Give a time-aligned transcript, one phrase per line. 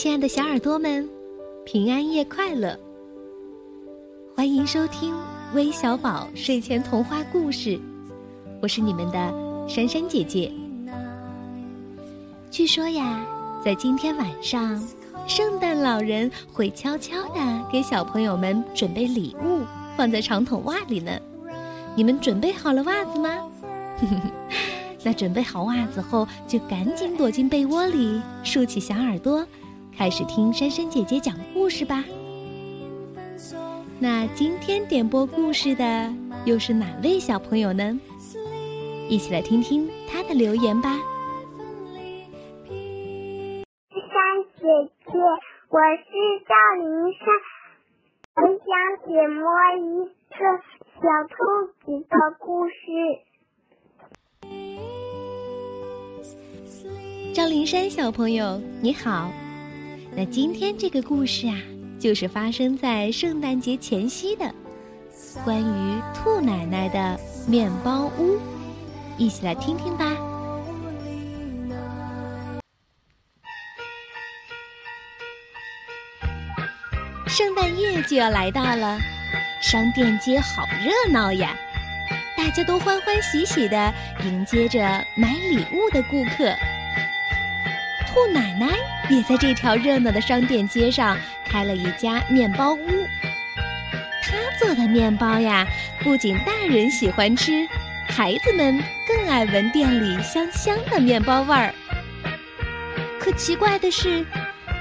[0.00, 1.06] 亲爱的小耳朵们，
[1.66, 2.74] 平安夜快乐！
[4.34, 5.14] 欢迎收听
[5.52, 7.78] 微小宝睡前童话故事，
[8.62, 10.50] 我是你们的珊珊姐姐。
[12.50, 13.22] 据说呀，
[13.62, 14.82] 在今天晚上，
[15.26, 19.66] 圣诞老人会悄悄的给小朋友们准备礼物，
[19.98, 21.12] 放在长筒袜里呢。
[21.94, 23.28] 你们准备好了袜子吗？
[25.04, 29.46] 那准备好袜子后，就赶紧躲进被窝里，竖起小耳朵。
[29.96, 32.04] 开始听珊珊姐姐讲故事吧。
[33.98, 36.12] 那今天点播故事的
[36.46, 37.98] 又是哪位小朋友呢？
[39.08, 40.96] 一起来听听他的留言吧。
[43.92, 44.14] 珊
[44.56, 44.62] 姐
[45.04, 45.12] 姐，
[45.68, 46.12] 我是
[46.46, 47.26] 赵林珊，
[48.36, 48.68] 我想
[49.06, 49.44] 点播
[49.76, 50.38] 一个
[50.96, 51.34] 小兔
[51.84, 52.74] 子的故事。
[57.34, 59.30] 赵灵珊小朋友，你好。
[60.12, 61.56] 那今天这个故事啊，
[61.98, 64.52] 就是发生在圣诞节前夕的，
[65.44, 68.36] 关于兔奶奶的面包屋，
[69.16, 70.12] 一起来听听吧。
[77.28, 78.98] 圣诞夜就要来到了，
[79.62, 81.56] 商店街好热闹呀，
[82.36, 84.80] 大家都欢欢喜喜的迎接着
[85.16, 86.52] 买礼物的顾客。
[88.08, 88.66] 兔奶奶
[89.10, 91.16] 也在这条热闹的商店街上
[91.46, 92.86] 开了一家面包屋。
[94.22, 95.66] 他做的面包呀，
[96.02, 97.66] 不仅大人喜欢吃，
[98.08, 101.74] 孩子们更爱闻店里香香的面包味儿。
[103.18, 104.24] 可奇怪的是，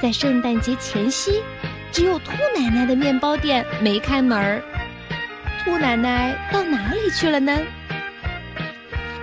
[0.00, 1.42] 在圣诞节前夕，
[1.90, 4.62] 只有兔奶奶的面包店没开门儿。
[5.64, 7.58] 兔奶奶到哪里去了呢？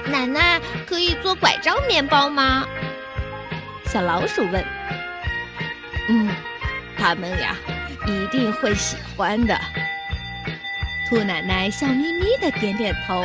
[0.08, 2.66] 奶奶可以做拐杖面包吗？
[3.88, 4.66] 小老鼠问
[6.10, 6.30] ：“嗯，
[6.98, 7.56] 他们呀，
[8.08, 9.58] 一定会喜欢的。”
[11.08, 13.24] 兔奶奶笑眯眯的点点头。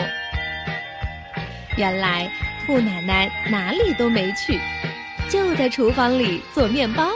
[1.76, 2.30] 原来
[2.66, 4.60] 兔奶奶哪里都没去，
[5.30, 7.10] 就在厨房里做面包。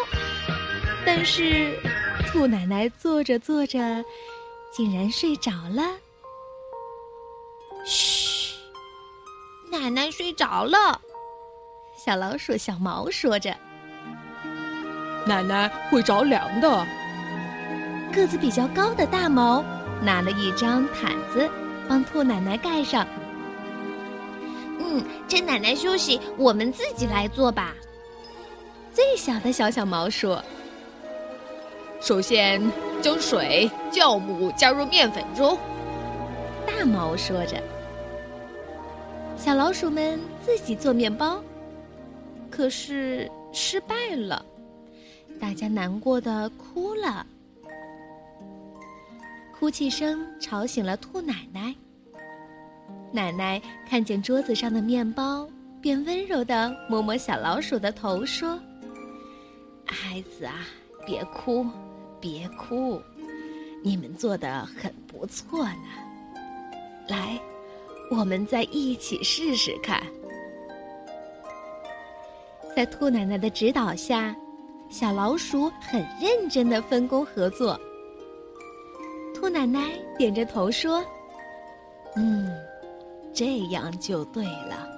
[1.05, 1.79] 但是
[2.27, 4.05] 兔奶奶做着做着，
[4.73, 5.83] 竟然睡着了。
[7.85, 8.55] 嘘，
[9.71, 11.01] 奶奶睡着了。
[11.97, 13.55] 小老鼠小毛说着
[15.27, 16.87] ：“奶奶会着凉的。”
[18.13, 19.65] 个子比较高的大毛
[20.03, 21.49] 拿了一张毯子，
[21.89, 23.07] 帮兔奶奶盖上。
[24.81, 27.73] 嗯，趁奶奶休息，我们自己来做吧。
[28.93, 30.43] 最小的小小毛说
[32.03, 32.61] ：“首先
[33.01, 35.57] 将水、酵母加入面粉中。”
[36.67, 37.57] 大毛说着。
[39.37, 41.43] 小老鼠们自己做面包。
[42.57, 44.47] 可是失败了，
[45.41, 47.27] 大家难过的哭了。
[49.59, 51.75] 哭泣声吵醒了兔奶奶。
[53.11, 55.49] 奶奶看见桌子上的面包，
[55.81, 58.57] 便温柔的摸摸小老鼠的头，说
[59.85, 60.61] ：“孩子啊，
[61.05, 61.67] 别哭，
[62.21, 63.03] 别哭，
[63.83, 65.89] 你们做的很不错呢。
[67.09, 67.37] 来，
[68.13, 70.01] 我们再一起试试看。”
[72.75, 74.35] 在兔奶奶的指导下，
[74.89, 77.79] 小老鼠很认真的分工合作。
[79.35, 81.05] 兔奶奶点着头说
[82.17, 82.51] ：“嗯，
[83.33, 84.89] 这样就对了。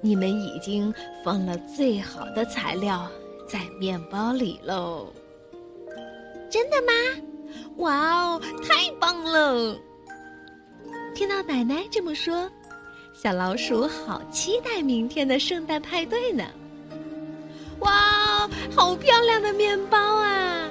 [0.00, 0.94] 你们已经
[1.24, 3.10] 放了最好的材料
[3.48, 5.12] 在面包里喽。”
[6.48, 6.92] 真的吗？
[7.78, 9.76] 哇哦，太棒了！
[11.14, 12.48] 听到奶奶这么说，
[13.12, 16.44] 小老鼠好期待明天的圣诞派对呢。
[17.80, 20.68] 哇，好漂亮的面包啊！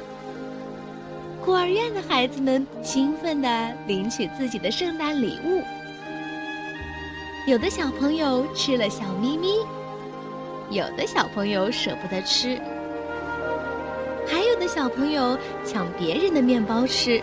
[1.43, 3.47] 孤儿院的孩子们兴奋地
[3.87, 5.63] 领取自己的圣诞礼物，
[7.47, 9.59] 有的小朋友吃了笑眯眯，
[10.69, 12.59] 有的小朋友舍不得吃，
[14.27, 17.21] 还有的小朋友抢别人的面包吃。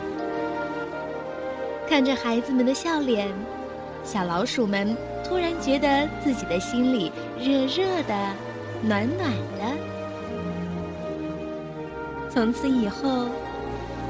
[1.86, 3.30] 看着孩子们的笑脸，
[4.02, 8.34] 小老鼠们突然觉得自己的心里热热的。
[8.86, 9.83] 暖暖的。
[12.34, 13.28] 从此以后，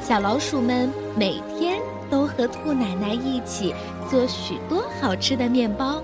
[0.00, 1.78] 小老鼠们每天
[2.08, 3.74] 都和兔奶奶一起
[4.10, 6.02] 做许多好吃的面包，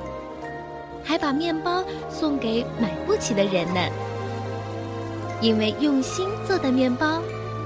[1.02, 3.80] 还把面包送给买不起的人呢。
[5.40, 7.22] 因为用心做的面包，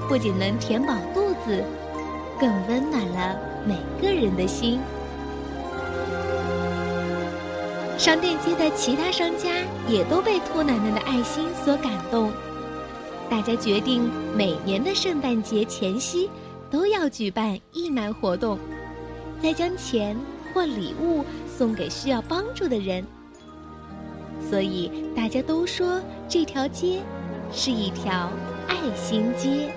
[0.07, 1.61] 不仅能填饱肚子，
[2.39, 4.79] 更温暖了每个人的心。
[7.97, 9.49] 商店街的其他商家
[9.89, 12.31] 也都被兔奶奶的爱心所感动，
[13.29, 16.29] 大家决定每年的圣诞节前夕
[16.71, 18.57] 都要举办义卖活动，
[19.41, 20.17] 再将钱
[20.53, 23.05] 或礼物送给需要帮助的人。
[24.49, 27.01] 所以大家都说这条街
[27.51, 28.31] 是一条
[28.67, 29.69] 爱心街。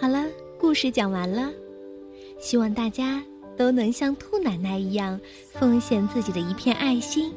[0.00, 0.24] 好了，
[0.58, 1.50] 故事讲完了，
[2.38, 3.22] 希望大家
[3.58, 5.20] 都能像兔奶奶一样，
[5.52, 7.32] 奉献自己的一片爱心，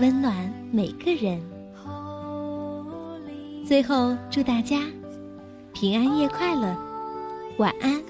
[0.00, 1.42] 温暖每个人。
[3.66, 4.80] 最后，祝大家
[5.74, 6.76] 平安夜快乐，
[7.58, 8.00] 晚安。